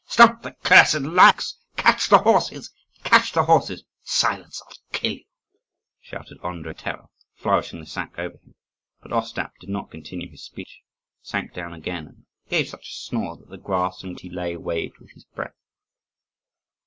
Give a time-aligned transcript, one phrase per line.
[0.07, 1.59] Stop the cursed Lyakhs!
[1.77, 2.73] Catch the horses!
[3.03, 4.59] catch the horses!" "Silence!
[4.65, 5.25] I'll kill you,"
[5.99, 8.55] shouted Andrii in terror, flourishing the sack over him.
[9.03, 10.79] But Ostap did not continue his speech,
[11.21, 14.57] sank down again, and gave such a snore that the grass on which he lay
[14.57, 15.53] waved with his breath.